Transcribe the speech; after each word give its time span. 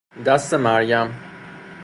دست 0.25 0.53
مریم 0.53 1.09